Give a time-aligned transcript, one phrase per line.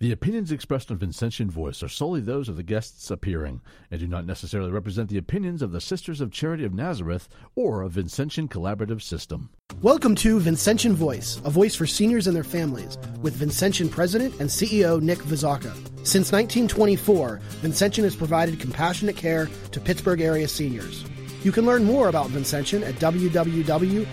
[0.00, 4.06] The opinions expressed on Vincentian Voice are solely those of the guests appearing and do
[4.06, 8.48] not necessarily represent the opinions of the Sisters of Charity of Nazareth or of Vincentian
[8.48, 9.50] Collaborative System.
[9.82, 14.48] Welcome to Vincentian Voice, a voice for seniors and their families, with Vincentian President and
[14.48, 15.74] CEO Nick Vizaka.
[16.06, 21.04] Since 1924, Vincentian has provided compassionate care to Pittsburgh area seniors.
[21.42, 24.06] You can learn more about Vincentian at www.vcs.org.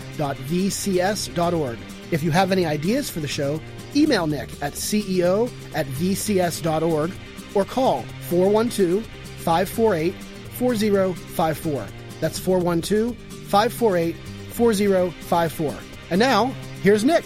[2.12, 3.60] If you have any ideas for the show,
[3.96, 7.12] email Nick at CEO at VCS.org
[7.54, 11.88] or call 412 548 4054.
[12.20, 15.76] That's 412 548 4054.
[16.12, 17.26] And now, here's Nick.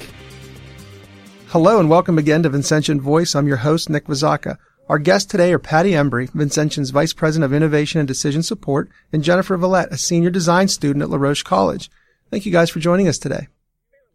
[1.48, 3.35] Hello and welcome again to Vincentian Voice.
[3.35, 4.57] I'm your host, Nick Vizaka.
[4.87, 9.23] Our guests today are Patty Embry, Vincentian's Vice President of Innovation and Decision Support, and
[9.23, 11.91] Jennifer Villette, a Senior Design student at La Roche College.
[12.31, 13.48] Thank you guys for joining us today.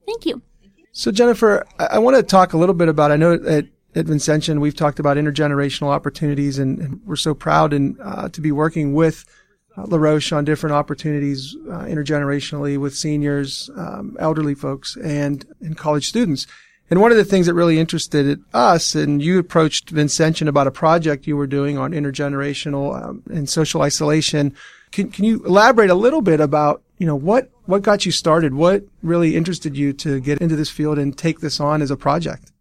[0.06, 0.42] Thank you.
[0.96, 3.66] So Jennifer, I, I want to talk a little bit about, I know at,
[3.96, 8.40] at Vincentian, we've talked about intergenerational opportunities and, and we're so proud and, uh, to
[8.40, 9.24] be working with
[9.76, 15.76] uh, La Roche on different opportunities, uh, intergenerationally with seniors, um, elderly folks and, and
[15.76, 16.46] college students.
[16.88, 20.70] And one of the things that really interested us, and you approached Vincentian about a
[20.70, 24.54] project you were doing on intergenerational um, and social isolation.
[24.92, 28.54] Can, can you elaborate a little bit about, you know, what, what got you started?
[28.54, 31.96] What really interested you to get into this field and take this on as a
[31.96, 32.52] project?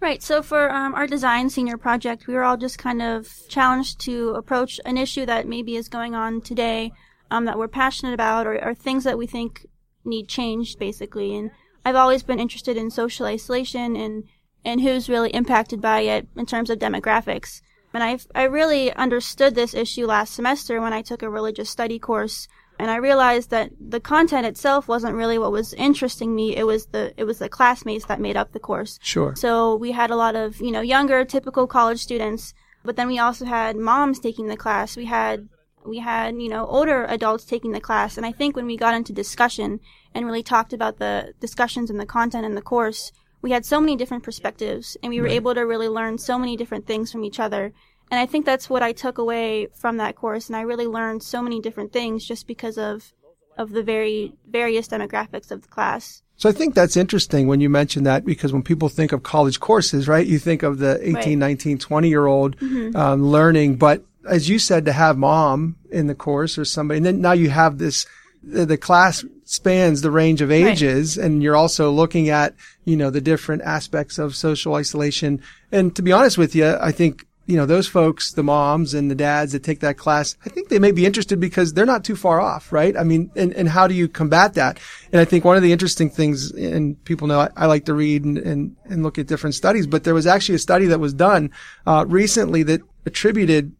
[0.00, 0.22] Right.
[0.22, 4.30] So for um, our design senior project, we were all just kind of challenged to
[4.30, 6.92] approach an issue that maybe is going on today,
[7.32, 9.66] um, that we're passionate about, or, or things that we think
[10.04, 11.36] need changed, basically.
[11.36, 11.50] And
[11.84, 14.24] I've always been interested in social isolation and
[14.64, 17.60] and who's really impacted by it in terms of demographics.
[17.92, 21.98] And I I really understood this issue last semester when I took a religious study
[21.98, 22.46] course
[22.78, 26.56] and I realized that the content itself wasn't really what was interesting me.
[26.56, 28.98] It was the it was the classmates that made up the course.
[29.02, 29.34] Sure.
[29.36, 32.54] So we had a lot of you know younger, typical college students,
[32.84, 34.96] but then we also had moms taking the class.
[34.96, 35.48] We had
[35.84, 38.94] we had you know older adults taking the class, and I think when we got
[38.94, 39.80] into discussion
[40.14, 43.80] and really talked about the discussions and the content in the course, we had so
[43.80, 45.34] many different perspectives, and we were Right.
[45.34, 47.72] able to really learn so many different things from each other.
[48.10, 51.22] And I think that's what I took away from that course, and I really learned
[51.22, 53.12] so many different things just because of
[53.58, 56.22] of the very various demographics of the class.
[56.36, 59.58] So I think that's interesting when you mention that because when people think of college
[59.58, 61.38] courses, right, you think of the 18, Right.
[61.38, 62.56] 19, 20 year old
[62.94, 63.76] um, learning.
[63.76, 67.32] But as you said, to have mom in the course or somebody, and then now
[67.32, 68.06] you have this,
[68.40, 72.54] the, the class spans the range of ages and you're also looking at,
[72.84, 75.42] you know, the different aspects of social isolation.
[75.72, 79.10] And to be honest with you, I think you know, those folks, the moms and
[79.10, 82.04] the dads that take that class, I think they may be interested because they're not
[82.04, 82.94] too far off, right?
[82.94, 84.78] I mean, and, and how do you combat that?
[85.12, 87.94] And I think one of the interesting things, and people know I, I like to
[87.94, 91.00] read and, and, and look at different studies, but there was actually a study that
[91.00, 91.50] was done,
[91.86, 93.74] uh, recently that attributed,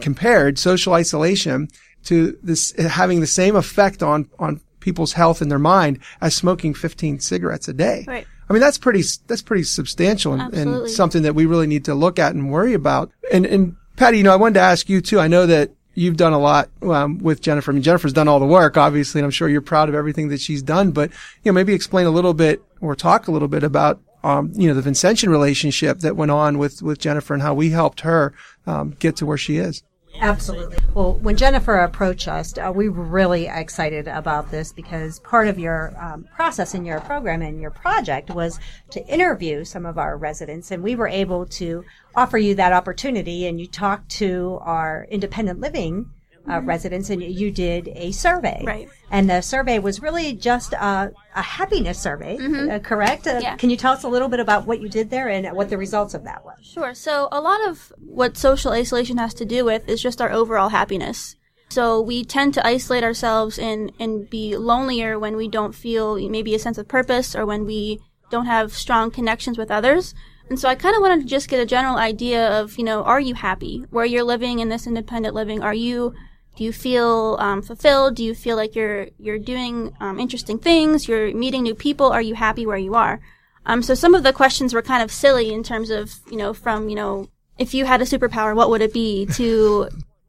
[0.00, 1.68] compared social isolation
[2.02, 6.74] to this having the same effect on, on people's health and their mind as smoking
[6.74, 8.04] 15 cigarettes a day.
[8.06, 8.26] Right.
[8.48, 11.94] I mean, that's pretty, that's pretty substantial and, and something that we really need to
[11.94, 13.10] look at and worry about.
[13.32, 15.20] And, and Patty, you know, I wanted to ask you too.
[15.20, 17.70] I know that you've done a lot um, with Jennifer.
[17.70, 20.28] I mean, Jennifer's done all the work, obviously, and I'm sure you're proud of everything
[20.28, 20.90] that she's done.
[20.90, 21.10] But
[21.42, 24.68] you know, maybe explain a little bit or talk a little bit about um, you
[24.68, 28.34] know the Vincentian relationship that went on with with Jennifer and how we helped her
[28.66, 29.82] um, get to where she is.
[30.20, 30.76] Absolutely.
[30.94, 35.58] Well, when Jennifer approached us, uh, we were really excited about this because part of
[35.58, 38.58] your um, process in your program and your project was
[38.90, 43.46] to interview some of our residents, and we were able to offer you that opportunity.
[43.46, 46.10] And you talked to our independent living
[46.50, 48.62] uh, residents, and you did a survey.
[48.66, 48.88] Right.
[49.10, 53.26] And the survey was really just a, a happiness survey, uh, correct?
[53.26, 53.56] Uh, Yeah.
[53.56, 55.78] Can you tell us a little bit about what you did there and what the
[55.78, 56.58] results of that was?
[56.62, 56.94] Sure.
[56.94, 60.70] So a lot of what social isolation has to do with is just our overall
[60.70, 61.36] happiness.
[61.70, 66.54] So we tend to isolate ourselves and, and be lonelier when we don't feel maybe
[66.54, 68.00] a sense of purpose or when we
[68.30, 70.14] don't have strong connections with others.
[70.50, 73.02] And so I kind of wanted to just get a general idea of, you know,
[73.04, 75.62] are you happy where you're living in this independent living?
[75.62, 76.14] Are you,
[76.56, 78.16] do you feel um, fulfilled?
[78.16, 81.08] Do you feel like you're you're doing um, interesting things?
[81.08, 82.06] You're meeting new people.
[82.06, 83.20] Are you happy where you are?
[83.66, 86.52] Um, so some of the questions were kind of silly in terms of, you know,
[86.52, 87.28] from, you know,
[87.58, 89.88] if you had a superpower, what would it be to,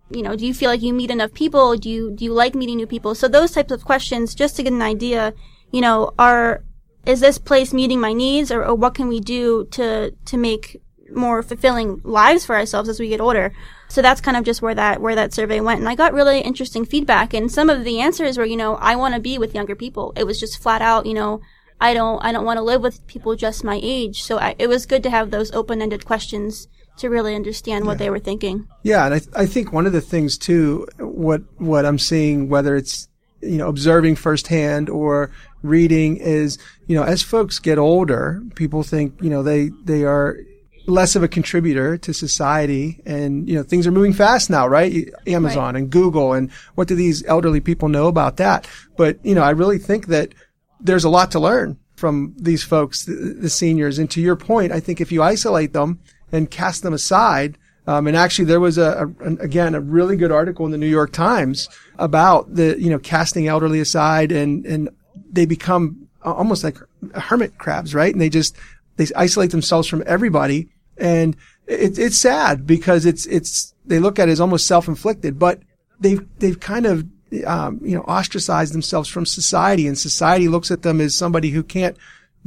[0.09, 1.75] you know, do you feel like you meet enough people?
[1.75, 3.13] Do you, do you like meeting new people?
[3.13, 5.33] So those types of questions, just to get an idea,
[5.71, 6.63] you know, are,
[7.05, 10.81] is this place meeting my needs or, or what can we do to, to make
[11.13, 13.53] more fulfilling lives for ourselves as we get older?
[13.87, 15.79] So that's kind of just where that, where that survey went.
[15.79, 18.95] And I got really interesting feedback and some of the answers were, you know, I
[18.95, 20.13] want to be with younger people.
[20.15, 21.41] It was just flat out, you know,
[21.79, 24.23] I don't I don't want to live with people just my age.
[24.23, 26.67] So I, it was good to have those open-ended questions
[26.97, 27.97] to really understand what Yeah.
[28.05, 28.67] they were thinking.
[28.81, 32.47] Yeah, and I, th- I think one of the things too, what what I'm seeing,
[32.47, 33.09] whether it's
[33.41, 35.29] you know observing firsthand or
[35.61, 36.57] reading, is
[36.87, 40.37] you know as folks get older, people think you know they they are
[40.87, 45.09] less of a contributor to society, and you know things are moving fast now, right?
[45.27, 48.67] Amazon and Google, and what do these elderly people know about that?
[48.97, 50.33] But you know, I really think that
[50.79, 53.97] there's a lot to learn from these folks, the, the seniors.
[53.99, 55.99] And to your point, I think if you isolate them
[56.31, 60.17] and cast them aside, um, and actually there was a, a, an- again, a really
[60.17, 64.65] good article in the New York Times about the, you know, casting elderly aside and,
[64.65, 64.89] and
[65.31, 66.77] they become almost like
[67.13, 68.11] hermit crabs, right?
[68.11, 68.57] And they just,
[68.97, 70.69] they isolate themselves from everybody.
[70.97, 71.35] And
[71.67, 75.61] it, it's sad because it's, it's, they look at it as almost self-inflicted, but
[75.99, 77.05] they've, they've kind of,
[77.45, 81.63] um, you know, ostracized themselves from society and society looks at them as somebody who
[81.63, 81.97] can't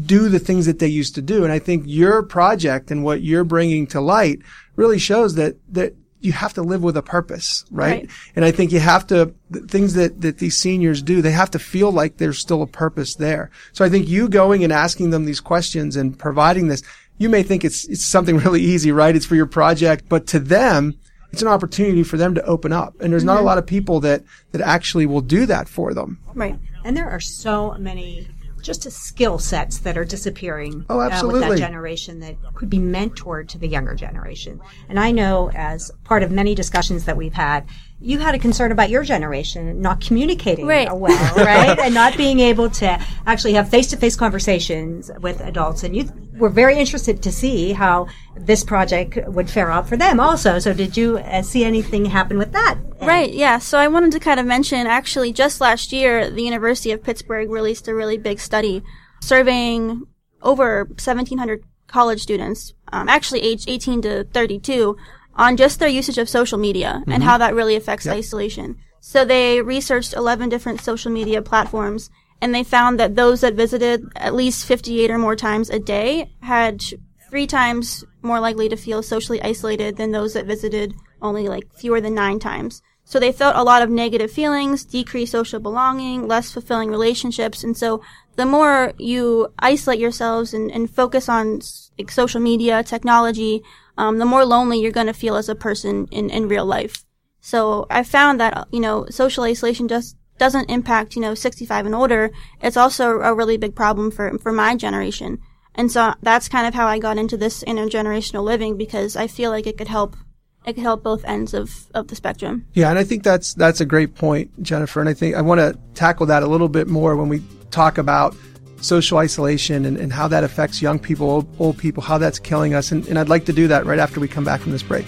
[0.01, 1.45] do the things that they used to do.
[1.45, 4.39] And I think your project and what you're bringing to light
[4.77, 8.03] really shows that, that you have to live with a purpose, right?
[8.03, 8.11] Right.
[8.35, 11.51] And I think you have to, the things that, that these seniors do, they have
[11.53, 13.51] to feel like there's still a purpose there.
[13.73, 16.83] So I think you going and asking them these questions and providing this,
[17.19, 19.15] you may think it's, it's something really easy, right?
[19.15, 20.99] It's for your project, but to them,
[21.33, 22.95] it's an opportunity for them to open up.
[23.01, 26.19] And there's not a lot of people that, that actually will do that for them.
[26.35, 26.59] Right.
[26.85, 28.29] And there are so many
[28.63, 33.49] just skill sets that are disappearing Oh, uh, with that generation that could be mentored
[33.49, 34.61] to the younger generation.
[34.89, 37.67] And I know as part of many discussions that we've had,
[38.01, 40.89] you had a concern about your generation not communicating Right.
[40.95, 41.79] well, right?
[41.81, 45.83] and not being able to actually have face-to-face conversations with adults.
[45.83, 48.07] And you were very interested to see how
[48.37, 50.61] this project would fare out for them also.
[50.61, 52.79] So did you uh, see anything happen with that?
[53.01, 53.59] Right, yeah.
[53.59, 57.51] So I wanted to kind of mention actually just last year, the University of Pittsburgh
[57.51, 58.83] released a really big study
[59.21, 60.07] surveying
[60.43, 64.97] over 1,700 college students, um, actually aged 18 to 32,
[65.39, 67.23] on just their usage of social media and mm-hmm.
[67.23, 68.77] how that really affects isolation.
[69.01, 72.11] So they researched 11 different social media platforms
[72.43, 76.35] and they found that those that visited at least 58 or more times a day
[76.43, 76.83] had
[77.31, 82.01] three times more likely to feel socially isolated than those that visited only like fewer
[82.01, 82.83] than nine times.
[83.05, 87.65] So they felt a lot of negative feelings, decreased social belonging, less fulfilling relationships.
[87.65, 88.03] And so
[88.37, 91.61] the more you isolate yourselves and, and focus on
[91.99, 93.63] like social media, technology,
[93.99, 97.05] um, the more lonely you're going to feel as a person in, in real life.
[97.41, 101.95] So I found that, you know, social isolation just doesn't impact, you know, 65 and
[101.95, 102.31] older.
[102.63, 105.41] It's also a really big problem for, for my generation.
[105.75, 109.51] And so that's kind of how I got into this intergenerational living because I feel
[109.51, 110.17] like it could help,
[110.65, 112.67] it could help both ends of, of the spectrum.
[112.75, 115.01] Yeah, and I think that's that's a great point, Jennifer.
[115.01, 117.99] And I think I want to tackle that a little bit more when we talk
[117.99, 118.37] about
[118.81, 122.75] social isolation and, and how that affects young people, old, old people, how that's killing
[122.75, 122.93] us.
[122.93, 125.07] And, and I'd like to do that right after we come back from this break.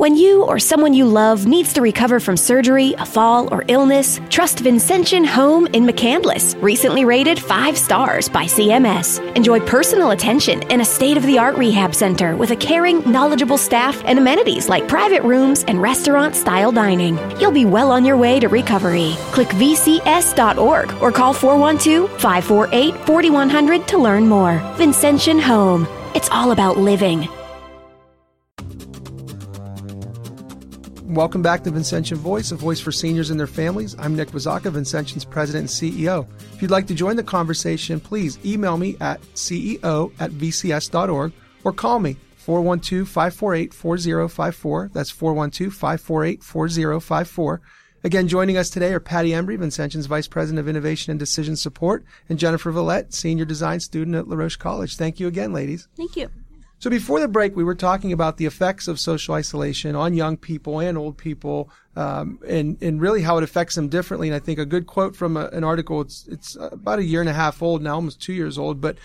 [0.00, 4.18] When you or someone you love needs to recover from surgery, a fall, or illness,
[4.30, 9.20] trust Vincentian Home in McCandless, recently rated 5 stars by CMS.
[9.36, 13.58] Enjoy personal attention in a state of the art rehab center with a caring, knowledgeable
[13.58, 17.18] staff and amenities like private rooms and restaurant style dining.
[17.38, 19.16] You'll be well on your way to recovery.
[19.32, 24.60] Click vcs.org or call 412 548 4100 to learn more.
[24.78, 25.86] Vincentian Home.
[26.14, 27.28] It's all about living.
[31.10, 33.96] Welcome back to Vincentian Voice, a voice for seniors and their families.
[33.98, 36.28] I'm Nick Vazaka, Vincentian's president and CEO.
[36.54, 41.32] If you'd like to join the conversation, please email me at ceo at vcs.org
[41.64, 44.92] or call me 412-548-4054.
[44.92, 47.58] That's 412-548-4054.
[48.04, 52.04] Again, joining us today are Patty Embry, Vincentian's Vice President of Innovation and Decision Support,
[52.28, 54.96] and Jennifer Villette, Senior Design Student at LaRoche College.
[54.96, 55.88] Thank you again, ladies.
[55.96, 56.30] Thank you.
[56.80, 60.38] So before the break, we were talking about the effects of social isolation on young
[60.38, 64.28] people and old people, um, and and really how it affects them differently.
[64.28, 66.00] And I think a good quote from a, an article.
[66.00, 68.96] It's it's about a year and a half old now, almost two years old, but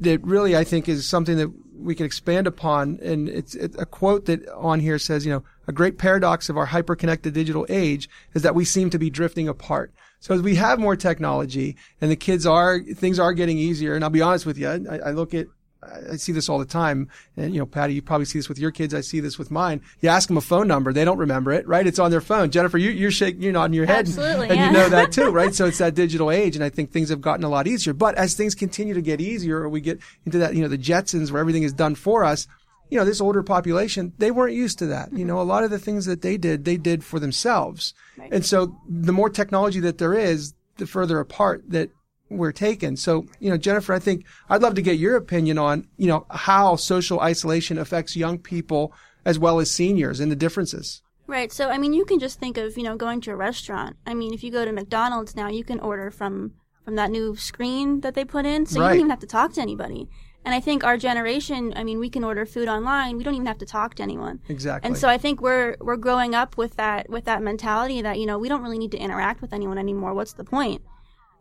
[0.00, 2.98] that really I think is something that we can expand upon.
[3.02, 6.56] And it's, it's a quote that on here says, you know, a great paradox of
[6.56, 9.92] our hyper-connected digital age is that we seem to be drifting apart.
[10.20, 13.94] So as we have more technology and the kids are, things are getting easier.
[13.94, 15.46] And I'll be honest with you, I, I look at
[15.82, 17.08] I see this all the time.
[17.36, 18.94] And, you know, Patty, you probably see this with your kids.
[18.94, 19.80] I see this with mine.
[20.00, 20.92] You ask them a phone number.
[20.92, 21.86] They don't remember it, right?
[21.86, 22.50] It's on their phone.
[22.50, 24.00] Jennifer, you, you're shaking, you're nodding your head.
[24.00, 24.66] Absolutely, And yeah.
[24.66, 25.54] you know that too, right?
[25.54, 26.56] So it's that digital age.
[26.56, 27.92] And I think things have gotten a lot easier.
[27.92, 30.78] But as things continue to get easier or we get into that, you know, the
[30.78, 32.48] Jetsons where everything is done for us,
[32.90, 35.12] you know, this older population, they weren't used to that.
[35.12, 35.28] You mm-hmm.
[35.28, 37.94] know, a lot of the things that they did, they did for themselves.
[38.32, 41.90] And so the more technology that there is, the further apart that
[42.30, 42.96] we're taken.
[42.96, 46.26] So, you know, Jennifer, I think I'd love to get your opinion on, you know,
[46.30, 48.92] how social isolation affects young people
[49.24, 51.02] as well as seniors and the differences.
[51.26, 51.52] Right.
[51.52, 53.96] So, I mean, you can just think of, you know, going to a restaurant.
[54.06, 56.54] I mean, if you go to McDonald's now, you can order from
[56.84, 59.52] from that new screen that they put in, so you don't even have to talk
[59.52, 60.08] to anybody.
[60.42, 63.18] And I think our generation, I mean, we can order food online.
[63.18, 64.40] We don't even have to talk to anyone.
[64.48, 64.88] Exactly.
[64.88, 68.24] And so I think we're we're growing up with that with that mentality that you
[68.24, 70.14] know we don't really need to interact with anyone anymore.
[70.14, 70.80] What's the point?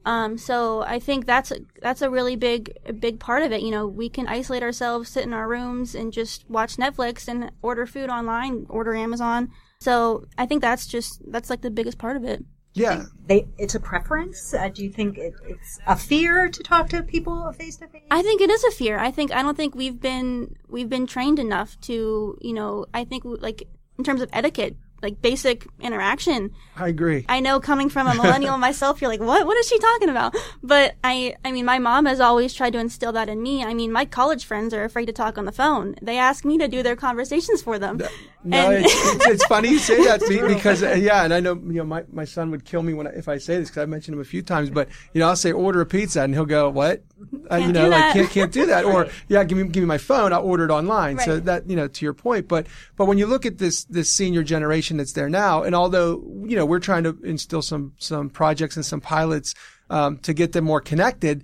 [0.05, 3.61] Um, so I think that's a, that's a really big a big part of it.
[3.61, 7.51] You know, we can isolate ourselves, sit in our rooms, and just watch Netflix and
[7.61, 9.51] order food online, order Amazon.
[9.79, 12.43] So I think that's just that's like the biggest part of it.
[12.73, 13.05] yeah.
[13.27, 14.53] They, it's a preference.
[14.53, 18.03] Uh, do you think it, it's a fear to talk to people face to face?
[18.09, 18.97] I think it is a fear.
[18.99, 23.03] I think I don't think we've been we've been trained enough to you know I
[23.03, 26.51] think like in terms of etiquette, like basic interaction.
[26.75, 27.25] I agree.
[27.29, 29.45] I know coming from a millennial myself, you're like, what?
[29.45, 30.35] What is she talking about?
[30.63, 33.63] But I, I mean, my mom has always tried to instill that in me.
[33.63, 35.95] I mean, my college friends are afraid to talk on the phone.
[36.01, 38.01] They ask me to do their conversations for them.
[38.43, 41.39] No, And- it's, it's, it's funny you say that be- because uh, yeah, and I
[41.39, 43.69] know you know my, my son would kill me when I, if I say this
[43.69, 44.69] because I've mentioned him a few times.
[44.69, 47.03] But you know, I'll say order a pizza and he'll go what?
[47.51, 48.85] Uh, you know, like can't can't do that.
[48.85, 50.31] Or yeah, give me give me my phone.
[50.33, 51.19] I'll order it online.
[51.19, 52.47] So that you know to your point.
[52.47, 56.24] But but when you look at this this senior generation that's there now, and although
[56.46, 59.53] you know we're trying to instill some some projects and some pilots
[59.89, 61.44] um, to get them more connected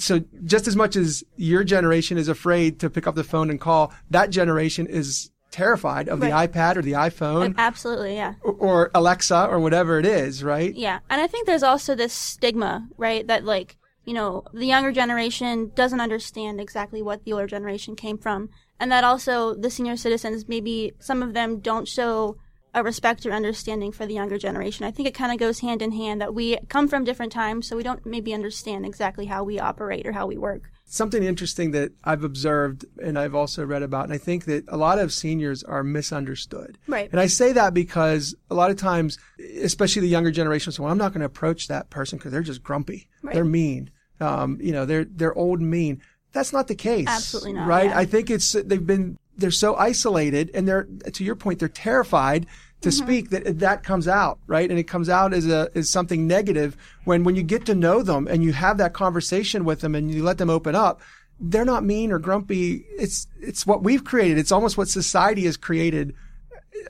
[0.00, 3.60] so just as much as your generation is afraid to pick up the phone and
[3.60, 8.34] call, that generation is terrified of the iPad or the iPhone Absolutely, yeah.
[8.42, 10.74] or, or Alexa or whatever it is, right?
[10.74, 11.00] Yeah.
[11.10, 13.26] And I think there's also this stigma, right?
[13.26, 18.16] That like, you know, the younger generation doesn't understand exactly what the older generation came
[18.16, 18.48] from.
[18.78, 22.36] And that also the senior citizens, maybe some of them don't show
[22.74, 24.86] a respect or understanding for the younger generation.
[24.86, 27.66] I think it kind of goes hand in hand that we come from different times,
[27.66, 30.70] so we don't maybe understand exactly how we operate or how we work.
[30.84, 34.76] Something interesting that I've observed and I've also read about, and I think that a
[34.76, 36.78] lot of seniors are misunderstood.
[36.86, 37.08] Right.
[37.10, 39.18] And I say that because a lot of times,
[39.60, 42.62] especially the younger generation, well, I'm not going to approach that person because they're just
[42.62, 43.08] grumpy.
[43.22, 43.34] Right.
[43.34, 43.90] They're mean.
[44.20, 46.02] Um, you know, they're, they're old and mean.
[46.32, 47.06] That's not the case.
[47.08, 47.90] Absolutely not, Right.
[47.90, 47.98] yeah.
[47.98, 52.46] I think it's, they've been, they're so isolated and they're, to your point, they're terrified
[52.82, 53.04] to Mm-hmm.
[53.04, 54.70] speak that that comes out, right?
[54.70, 58.02] And it comes out as a, as something negative when, when you get to know
[58.02, 61.00] them and you have that conversation with them and you let them open up,
[61.38, 62.86] they're not mean or grumpy.
[62.98, 64.38] It's, it's what we've created.
[64.38, 66.14] It's almost what society has created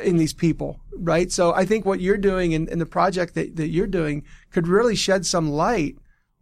[0.00, 1.33] in these people, right?
[1.33, 4.69] So I think what you're doing and, and the project that, that you're doing could
[4.69, 5.97] really shed some light,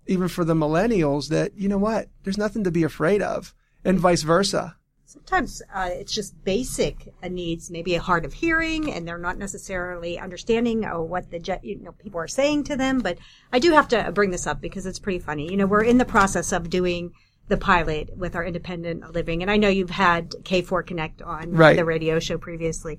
[0.06, 3.98] even for the millennials, that, you know what, there's nothing to be afraid of, and
[3.98, 4.76] vice versa.
[5.08, 10.18] Sometimes uh, it's just basic needs, maybe a hard of hearing, and they're not necessarily
[10.18, 12.98] understanding uh, what the je- you know people are saying to them.
[12.98, 13.16] But
[13.50, 15.50] I do have to bring this up because it's pretty funny.
[15.50, 17.12] You know, we're in the process of doing
[17.48, 21.74] the pilot with our independent living, and I know you've had K4 Connect on Right.
[21.74, 22.98] the radio show previously.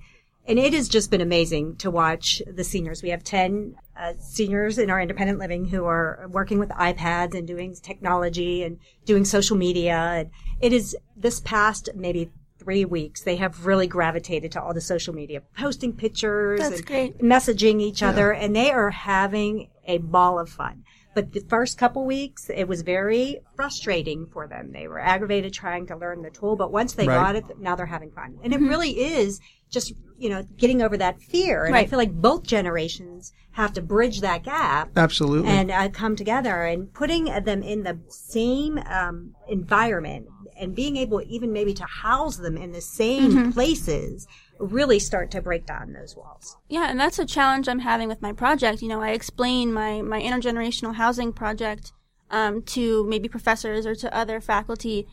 [0.49, 3.03] And it has just been amazing to watch the seniors.
[3.03, 7.47] We have 10 uh, seniors in our independent living who are working with iPads and
[7.47, 9.95] doing technology and doing social media.
[9.95, 14.81] And it is this past maybe three weeks, they have really gravitated to all the
[14.81, 17.19] social media, posting pictures That's and great.
[17.19, 20.83] messaging each other, and they are having a ball of fun.
[21.15, 24.71] But the first couple weeks, it was very frustrating for them.
[24.71, 27.15] They were aggravated trying to learn the tool, but once they Right.
[27.15, 28.37] got it, now they're having fun.
[28.43, 31.65] And it really is just, you know, getting over that fear.
[31.65, 35.49] And I feel like both generations have to bridge that gap Absolutely.
[35.49, 40.27] and uh, come together and putting them in the same um, environment
[40.59, 44.27] and being able even maybe to house them in the same places
[44.59, 46.57] really start to break down those walls.
[46.67, 48.81] Yeah, and that's a challenge I'm having with my project.
[48.81, 51.93] You know, I explain my, my intergenerational housing project
[52.29, 55.07] um, to maybe professors or to other faculty.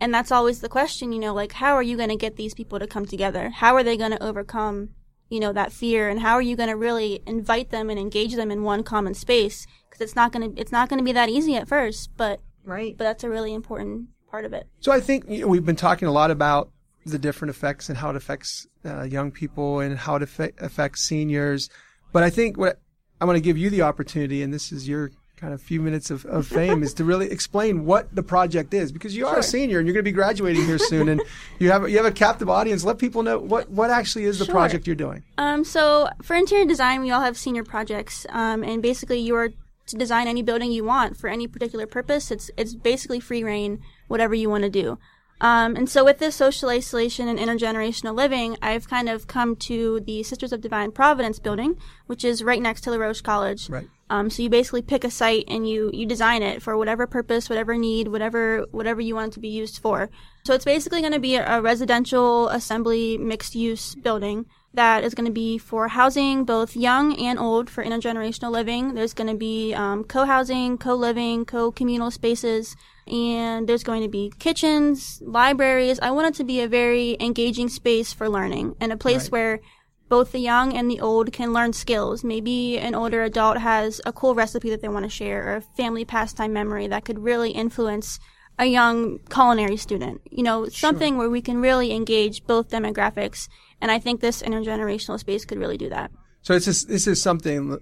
[0.00, 2.54] And that's always the question, you know, like, how are you going to get these
[2.54, 3.50] people to come together?
[3.50, 4.90] How are they going to overcome,
[5.28, 6.08] you know, that fear?
[6.08, 9.14] And how are you going to really invite them and engage them in one common
[9.14, 9.66] space?
[9.88, 12.40] Because it's not going to, it's not going to be that easy at first, but,
[12.64, 12.96] Right.
[12.96, 14.68] but that's a really important part of it.
[14.80, 16.70] So I think you know, we've been talking a lot about
[17.04, 21.02] the different effects and how it affects uh, young people and how it affe- affects
[21.02, 21.70] seniors.
[22.12, 22.80] But I think what
[23.20, 26.10] I want to give you the opportunity, and this is your kind of few minutes
[26.10, 29.42] of, of fame, is to really explain what the project is because you are a
[29.42, 31.22] senior and you're going to be graduating here soon, and
[31.58, 32.84] you have you have a captive audience.
[32.84, 34.54] Let people know what what actually is the Sure.
[34.54, 35.22] project you're doing.
[35.38, 39.50] Um, so for interior design, we all have senior projects, um, and basically you are
[39.86, 42.30] to design any building you want for any particular purpose.
[42.30, 44.98] It's it's basically free reign, whatever you want to do.
[45.40, 50.00] Um, and so with this social isolation and intergenerational living, I've kind of come to
[50.00, 53.70] the Sisters of Divine Providence building, which is right next to La Roche College.
[53.70, 53.88] Right.
[54.10, 57.48] Um, so you basically pick a site and you, you design it for whatever purpose,
[57.48, 60.08] whatever need, whatever whatever you want it to be used for.
[60.44, 65.14] So it's basically going to be a, a residential assembly mixed use building that is
[65.14, 68.94] going to be for housing both young and old for intergenerational living.
[68.94, 72.76] There's going to be um, co-housing, co-living, co-communal spaces,
[73.08, 75.98] and there's going to be kitchens, libraries.
[76.00, 79.32] I want it to be a very engaging space for learning and a place Right.
[79.32, 79.60] where
[80.08, 82.24] both the young and the old can learn skills.
[82.24, 85.60] Maybe an older adult has a cool recipe that they want to share or a
[85.60, 88.18] family pastime memory that could really influence
[88.58, 90.20] a young culinary student.
[90.30, 93.48] You know, something where we can really engage both demographics.
[93.80, 96.10] And I think this intergenerational space could really do that.
[96.42, 97.78] So it's just, this is something.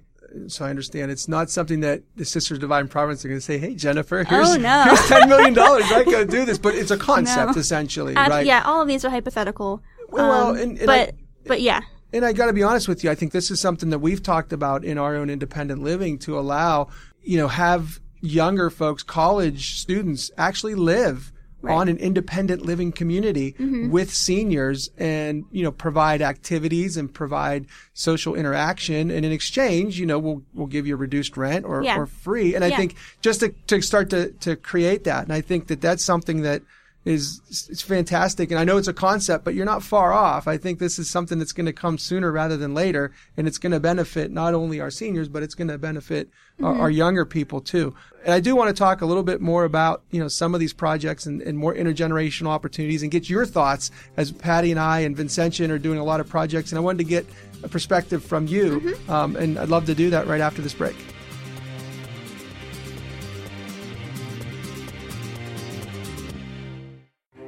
[0.49, 3.45] So I understand it's not something that the Sisters of Divine Providence are going to
[3.45, 4.85] say, "Hey Jennifer, here's Oh, no.
[4.85, 6.05] here's ten million dollars, right?
[6.05, 7.61] Go do this." But it's a concept No.
[7.61, 8.45] essentially, right?
[8.47, 9.83] Yeah, all of these are hypothetical.
[10.09, 11.13] Well, Um, and- and but I-
[11.47, 11.81] but yeah,
[12.13, 13.11] And I got to be honest with you.
[13.11, 16.39] I think this is something that we've talked about in our own independent living to
[16.39, 16.89] allow,
[17.23, 21.33] you know, have younger folks, college students actually live
[21.71, 23.91] on an independent living community Mm-hmm.
[23.91, 29.11] with seniors and, you know, provide activities and provide social interaction.
[29.11, 31.99] And in exchange, you know, we'll, we'll give you reduced rent or, Yeah.
[31.99, 32.55] or free.
[32.55, 32.77] And I Yeah.
[32.77, 35.25] think just to, to start to, to create that.
[35.25, 36.63] And I think that that's something that
[37.07, 38.51] is it's fantastic.
[38.51, 40.49] And I know it's a concept, but you're not far off.
[40.49, 43.13] I think this is something that's going to come sooner rather than later.
[43.37, 46.29] And it's going to benefit not only our seniors, but it's going to benefit
[46.61, 47.95] our, our younger people too.
[48.25, 50.59] And I do want to talk a little bit more about, you know, some of
[50.59, 55.01] these projects and, and more intergenerational opportunities and get your thoughts as Patty and I
[55.01, 56.73] and Vincentian are doing a lot of projects.
[56.73, 57.25] And I wanted to get
[57.63, 58.99] a perspective from you.
[59.09, 60.97] Um, and I'd love to do that right after this break.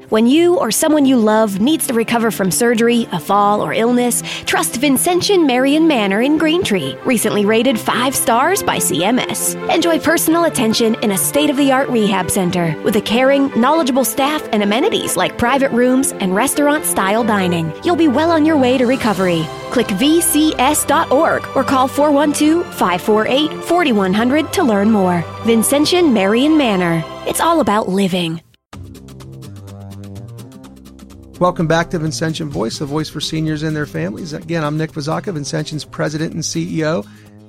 [0.08, 4.22] When you or someone you love needs to recover from surgery, a fall, or illness,
[4.46, 9.54] trust Vincentian Marion Manor in Greentree, recently rated 5 stars by CMS.
[9.70, 14.04] Enjoy personal attention in a state of the art rehab center with a caring, knowledgeable
[14.04, 17.70] staff and amenities like private rooms and restaurant style dining.
[17.84, 19.44] You'll be well on your way to recovery.
[19.70, 25.20] Click vcs.org or call 412 548 4100 to learn more.
[25.44, 27.04] Vincentian Marion Manor.
[27.26, 28.40] It's all about living.
[31.40, 34.32] Welcome back to Vincentian Voice, the voice for seniors and their families.
[34.32, 37.06] Again, I'm Nick Vazaka, Vincentian's president and CEO.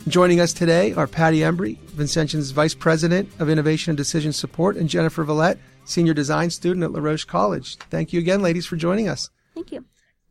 [0.08, 4.88] Joining us today are Patty Embry, Vincentian's vice president of innovation and decision support, and
[4.88, 7.78] Jennifer Villette, senior design student at La Roche College.
[7.90, 9.32] Thank you again, ladies, for joining us.
[9.56, 9.84] thank you.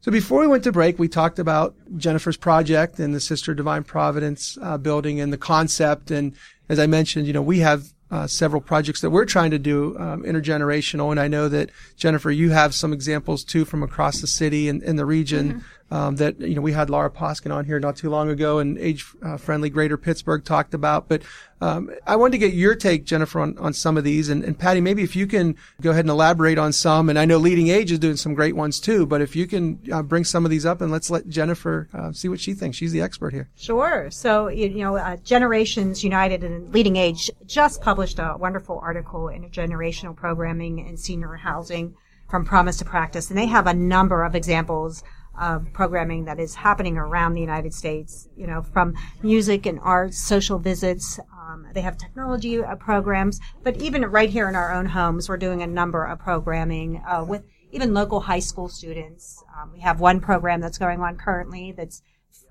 [0.03, 3.83] So before we went to break, we talked about Jennifer's project and the Sister Divine
[3.83, 6.13] Providence uh, building and the concept.
[6.13, 6.37] And
[6.69, 9.97] as I mentioned, you know, we have uh, several projects that we're trying to do
[9.99, 11.11] um, intergenerational.
[11.11, 14.83] And I know that Jennifer, you have some examples too from across the city and
[14.83, 15.65] in the region.
[15.91, 18.77] Um, that you know we had Laura Poskin on here not too long ago, and
[18.79, 21.09] age uh, friendly Greater Pittsburgh talked about.
[21.09, 21.23] But
[21.63, 24.59] um, I wanted to get your take, Jennifer, on, on some of these, and, and
[24.59, 27.09] Patty, maybe if you can go ahead and elaborate on some.
[27.09, 29.81] And I know Leading Age is doing some great ones too, but if you can
[29.91, 32.77] uh, bring some of these up, and let's let Jennifer uh, see what she thinks.
[32.77, 33.49] She's the expert here.
[33.57, 34.11] Sure.
[34.11, 39.43] So, you know, uh, Generations United and Leading Age just published a wonderful article in
[39.43, 41.95] intergenerational programming and senior housing
[42.29, 43.31] from promise to practice.
[43.31, 45.03] And they have a number of examples
[45.41, 50.19] of programming that is happening around the United States, you know, from music and arts,
[50.19, 51.19] social visits.
[51.33, 55.37] Um, they have technology uh, programs, but even right here in our own homes, we're
[55.37, 59.43] doing a number of programming uh, with even local high school students.
[59.57, 62.03] Um, we have one program that's going on currently that's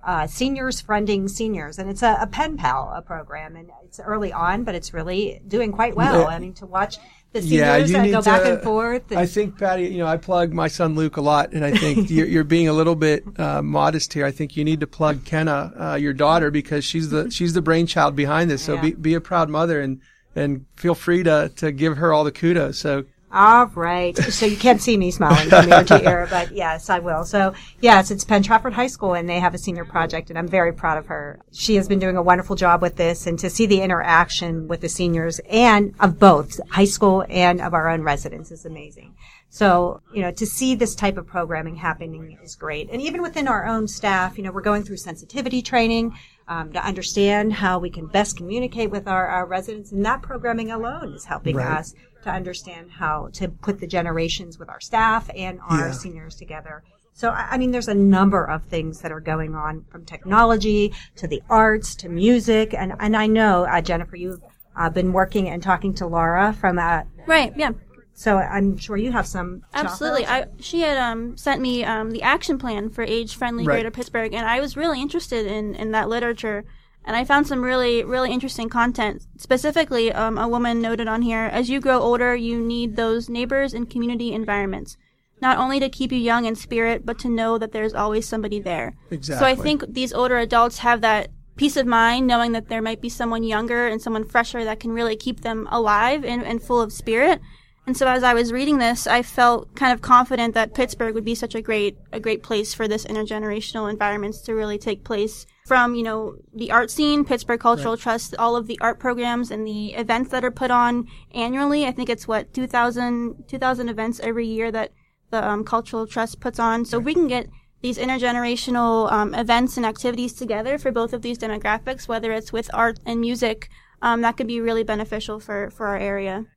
[0.05, 4.31] uh, seniors friending seniors, and it's a, a pen pal a program, and it's early
[4.31, 6.27] on, but it's really doing quite well.
[6.27, 6.97] I mean, to watch
[7.33, 9.11] the seniors uh, go back and forth.
[9.11, 12.09] I think Patty, you know, I plug my son Luke a lot, and I think
[12.09, 14.25] you're, you're being a little bit uh, modest here.
[14.25, 17.61] I think you need to plug Kenna, uh, your daughter, because she's the she's the
[17.61, 18.63] brainchild behind this.
[18.63, 18.81] So Yeah.
[18.81, 20.01] be be a proud mother and
[20.35, 22.79] and feel free to to give her all the kudos.
[22.79, 24.17] So All right.
[24.17, 27.25] So you can't see me smiling from ear to ear, but yes, I will.
[27.25, 30.47] So yes, it's Penn Trafford High School and they have a senior project and I'm
[30.47, 31.41] very proud of her.
[31.51, 34.79] She has been doing a wonderful job with this and to see the interaction with
[34.79, 39.13] the seniors and of both high school and of our own residents is amazing.
[39.49, 42.89] So, you know, to see this type of programming happening is great.
[42.91, 46.85] And even within our own staff, you know, we're going through sensitivity training um, to
[46.85, 49.91] understand how we can best communicate with our, our residents.
[49.91, 51.79] And that programming alone is helping Right.
[51.79, 55.91] us to understand how to put the generations with our staff and our Yeah.
[55.91, 56.83] seniors together.
[57.13, 60.93] So, I I mean, there's a number of things that are going on from technology
[61.15, 62.73] to the arts to music.
[62.73, 64.41] And, and I know, uh, Jennifer, you've
[64.75, 67.51] uh, been working and talking to Laura from uh, Right.
[67.57, 67.71] Yeah.
[68.17, 69.61] So I'm sure you have some.
[69.75, 70.25] Absolutely.
[70.25, 73.75] I, she had um, sent me um, the action plan for age friendly Right.
[73.75, 76.65] Greater Pittsburgh, and I was really interested in, in that literature.
[77.05, 79.27] And I found some really, really interesting content.
[79.37, 83.75] Specifically, um, a woman noted on here as you grow older, you need those neighbors
[83.75, 84.97] and community environments,
[85.39, 88.59] not only to keep you young in spirit, but to know that there's always somebody
[88.59, 88.95] there.
[89.11, 89.39] Exactly.
[89.39, 92.99] So I think these older adults have that peace of mind knowing that there might
[92.99, 96.81] be someone younger and someone fresher that can really keep them alive and, and full
[96.81, 97.39] of spirit.
[97.87, 101.23] And so as I was reading this, I felt kind of confident that Pittsburgh would
[101.23, 105.45] be such a great a great place for this intergenerational environments to really take place.
[105.65, 109.65] From, you know, the art scene, Pittsburgh Cultural Trust, all of the art programs and
[109.65, 111.85] the events that are put on annually.
[111.85, 114.91] I think it's what 2000 2000 events every year that
[115.29, 116.83] the um, Cultural Trust puts on.
[116.83, 117.47] So if we can get
[117.81, 122.69] these intergenerational um, events and activities together for both of these demographics, whether it's with
[122.73, 123.69] art and music,
[124.01, 126.47] um, that could be really beneficial for, for our area.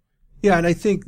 [0.43, 1.05] Yeah, and I think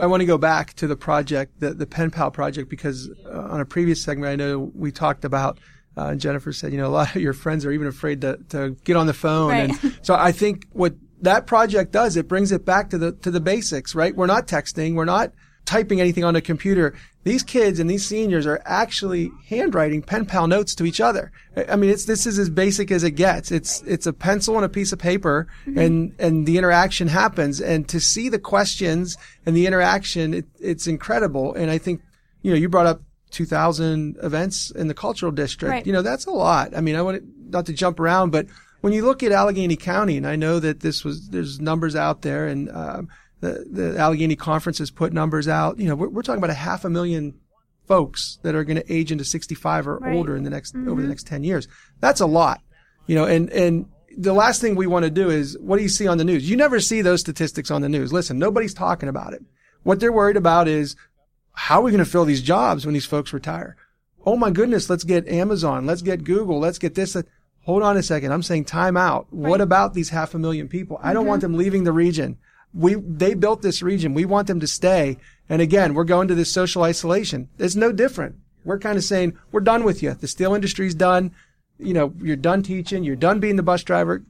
[0.00, 3.48] I want to go back to the project, the, the Pen Pal project, because uh,
[3.50, 5.58] on a previous segment, I know we talked about,
[5.96, 8.76] uh, Jennifer said, you know, a lot of your friends are even afraid to, to
[8.84, 9.50] get on the phone.
[9.50, 9.82] Right.
[9.82, 13.30] And so I think what that project does, it brings it back to the, to
[13.30, 14.14] the basics, right?
[14.14, 14.94] We're not texting.
[14.94, 15.32] We're not
[15.66, 16.94] typing anything on a computer.
[17.24, 21.32] These kids and these seniors are actually handwriting pen pal notes to each other.
[21.68, 23.50] I mean, it's, this is as basic as it gets.
[23.50, 27.60] It's, it's a pencil and a piece of paper and, and the interaction happens.
[27.60, 31.52] And to see the questions and the interaction, it, it's incredible.
[31.54, 32.00] And I think,
[32.42, 33.02] you know, you brought up
[33.32, 35.70] 2000 events in the cultural district.
[35.70, 35.86] Right.
[35.86, 36.76] You know, that's a lot.
[36.76, 38.46] I mean, I want not to jump around, but
[38.82, 42.22] when you look at Allegheny County, and I know that this was, there's numbers out
[42.22, 43.08] there and, um,
[43.40, 45.78] the, the Allegheny Conference has put numbers out.
[45.78, 47.34] You know, we're, we're talking about a half a million
[47.86, 50.14] folks that are going to age into 65 or Right.
[50.14, 51.08] older in the next, over the mm-hmm.
[51.08, 51.68] next 10 years.
[52.00, 52.60] That's a lot,
[53.06, 55.88] you know, and, and the last thing we want to do is what do you
[55.88, 56.48] see on the news?
[56.48, 58.12] You never see those statistics on the news.
[58.12, 59.42] Listen, nobody's talking about it.
[59.82, 60.96] What they're worried about is
[61.52, 63.76] how are we going to fill these jobs when these folks retire?
[64.24, 67.16] Oh my goodness, let's get Amazon, let's get Google, let's get this.
[67.64, 68.32] Hold on a second.
[68.32, 69.26] I'm saying time out.
[69.32, 70.98] What about these half a million people?
[71.02, 71.52] I don't want mm-hmm.
[71.52, 72.38] them leaving the region.
[72.74, 74.14] We, they built this region.
[74.14, 75.18] We want them to stay.
[75.48, 77.48] And again, we're going to this social isolation.
[77.58, 78.36] It's no different.
[78.64, 80.14] We're kind of saying, we're done with you.
[80.14, 81.32] The steel industry's done.
[81.78, 83.04] You know, you're done teaching.
[83.04, 84.24] You're done being the bus driver.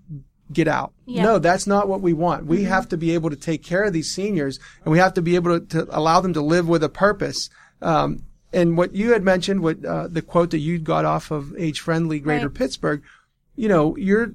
[0.52, 0.92] Get out.
[1.06, 1.22] Yeah.
[1.22, 2.46] No, that's not what we want.
[2.46, 5.22] We have to be able to take care of these seniors and we have to
[5.22, 7.50] be able to, to allow them to live with a purpose.
[7.82, 8.22] Um,
[8.52, 11.80] and what you had mentioned, what, uh, the quote that you got off of age
[11.80, 12.54] friendly greater Right.
[12.54, 13.02] Pittsburgh,
[13.56, 14.34] you know, you're,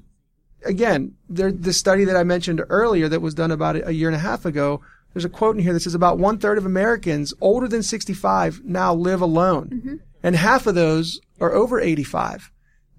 [0.64, 4.16] again, there, the study that I mentioned earlier that was done about a year and
[4.16, 4.80] a half ago,
[5.12, 8.64] there's a quote in here that says about one third of Americans older than 65
[8.64, 9.68] now live alone.
[9.68, 9.96] Mm-hmm.
[10.22, 12.50] And half of those are over 85.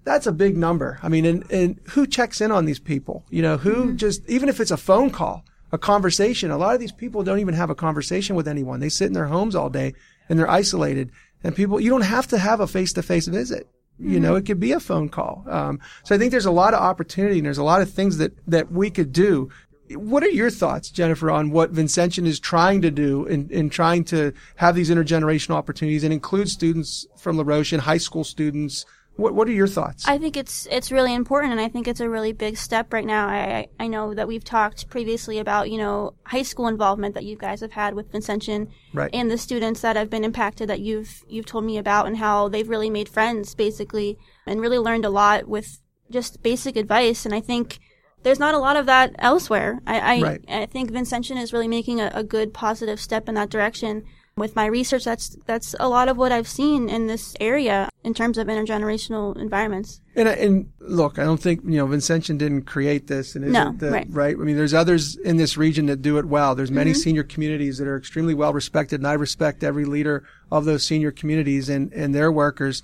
[0.04, 0.98] That's a big number.
[1.02, 3.24] I mean, and, and who checks in on these people?
[3.30, 3.96] You know, who mm-hmm.
[3.96, 7.40] just, even if it's a phone call, a conversation, a lot of these people don't
[7.40, 8.80] even have a conversation with anyone.
[8.80, 9.94] They sit in their homes all day
[10.28, 11.10] and they're isolated.
[11.42, 13.66] And people, you don't have to have a face to face visit.
[13.98, 15.44] You know, it could be a phone call.
[15.48, 18.18] Um, so I think there's a lot of opportunity and there's a lot of things
[18.18, 19.50] that, that we could do.
[19.90, 24.02] What are your thoughts, Jennifer, on what Vincentian is trying to do in, in trying
[24.04, 28.86] to have these intergenerational opportunities and include students from La Roche and high school students?
[29.16, 30.08] What, what are your thoughts?
[30.08, 33.04] I think it's it's really important, and I think it's a really big step right
[33.04, 33.28] now.
[33.28, 37.36] I I know that we've talked previously about you know high school involvement that you
[37.36, 39.10] guys have had with Vincentian, Right.
[39.14, 42.48] and the students that have been impacted that you've you've told me about, and how
[42.48, 47.24] they've really made friends basically, and really learned a lot with just basic advice.
[47.24, 47.78] And I think
[48.24, 49.80] there's not a lot of that elsewhere.
[49.86, 50.44] I I, Right.
[50.48, 54.02] I think Vincentian is really making a, a good positive step in that direction.
[54.36, 58.14] With my research, that's that's a lot of what I've seen in this area in
[58.14, 60.00] terms of intergenerational environments.
[60.16, 63.52] And, I- and look, I don't think, you know, Vincentian didn't create this and isn't
[63.52, 64.36] No, the, right.
[64.36, 66.54] I mean, there's others in this region that do it well.
[66.54, 66.98] There's many mm-hmm.
[66.98, 71.10] senior communities that are extremely well respected and I respect every leader of those senior
[71.10, 72.82] communities and, and their workers.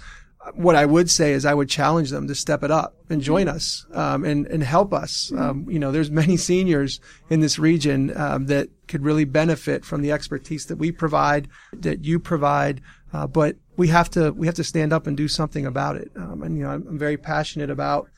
[0.54, 3.46] What I would say is I would challenge them to step it up and join
[3.46, 5.30] us, um, and, and help us.
[5.36, 6.98] Um, you know, there's many seniors
[7.28, 12.04] in this region, um, that could really benefit from the expertise that we provide, that
[12.04, 12.80] you provide.
[13.12, 16.10] Uh, but we have to, we have to stand up and do something about it.
[16.16, 18.08] Um, and, you know, I'm, I'm very passionate about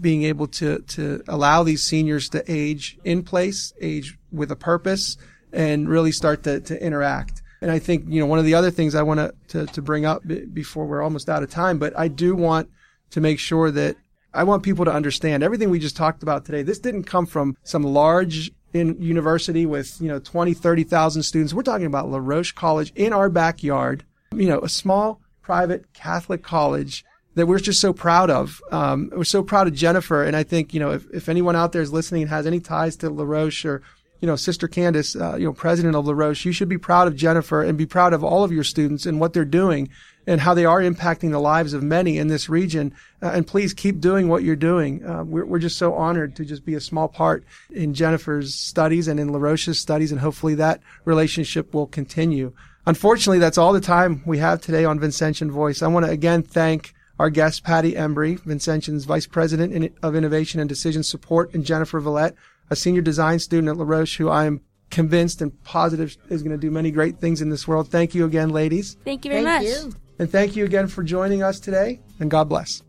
[0.00, 5.16] being able to, to allow these seniors to age in place, age with a purpose,
[5.52, 7.42] and really start to, to interact.
[7.60, 10.06] And I think, you know, one of the other things I want to, to, bring
[10.06, 12.70] up b- before we're almost out of time, but I do want
[13.10, 13.96] to make sure that
[14.32, 16.62] I want people to understand everything we just talked about today.
[16.62, 21.52] This didn't come from some large in university with, you know, 20, 30,000 students.
[21.52, 26.42] We're talking about La Roche College in our backyard, you know, a small private Catholic
[26.42, 28.60] college that we're just so proud of.
[28.70, 30.22] Um, we're so proud of Jennifer.
[30.22, 32.60] And I think, you know, if, if anyone out there is listening and has any
[32.60, 33.82] ties to La Roche or
[34.20, 37.16] you know, Sister Candace, uh, you know, president of LaRoche, you should be proud of
[37.16, 39.88] Jennifer and be proud of all of your students and what they're doing
[40.26, 42.94] and how they are impacting the lives of many in this region.
[43.22, 45.04] Uh, and please keep doing what you're doing.
[45.04, 49.08] Uh, we're, we're just so honored to just be a small part in Jennifer's studies
[49.08, 50.12] and in LaRoche's studies.
[50.12, 52.52] And hopefully that relationship will continue.
[52.86, 55.82] Unfortunately, that's all the time we have today on Vincentian Voice.
[55.82, 60.68] I want to again thank our guest, Patty Embry, Vincentian's Vice President of Innovation and
[60.68, 62.34] Decision Support, and Jennifer Villette,
[62.70, 66.52] a senior design student at La Roche who I am convinced and positive is going
[66.52, 67.88] to do many great things in this world.
[67.88, 68.96] Thank you again, ladies.
[69.04, 69.76] Thank you very Thank much.
[69.84, 69.92] you.
[70.18, 72.82] And thank you again for joining us today, and God bless.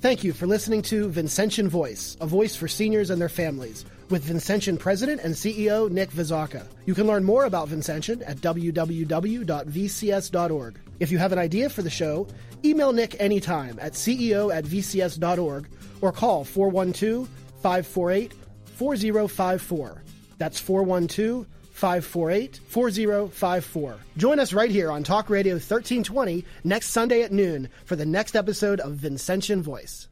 [0.00, 4.24] Thank you for listening to Vincentian Voice, a voice for seniors and their families, with
[4.28, 6.66] Vincentian President and CEO Nick Vizaka.
[6.84, 9.48] You can learn more about Vincentian at www.vcs.org.
[11.00, 12.28] If you have an idea for the show,
[12.64, 15.68] email Nick anytime at ceo at vcs.org
[16.02, 17.28] or call 412
[17.66, 18.32] 548
[18.76, 20.02] 4054.
[20.38, 23.96] That's 412 548 4054.
[24.16, 28.36] Join us right here on Talk Radio 1320 next Sunday at noon for the next
[28.36, 30.06] episode of Vincentian Voice.